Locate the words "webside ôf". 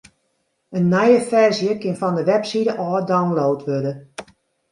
2.29-3.01